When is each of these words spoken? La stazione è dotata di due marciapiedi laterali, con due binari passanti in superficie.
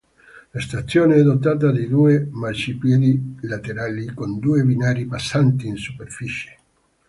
La 0.53 0.59
stazione 0.59 1.13
è 1.17 1.21
dotata 1.21 1.71
di 1.71 1.87
due 1.87 2.27
marciapiedi 2.31 3.37
laterali, 3.41 4.07
con 4.15 4.39
due 4.39 4.63
binari 4.63 5.05
passanti 5.05 5.67
in 5.67 5.75
superficie. 5.75 6.57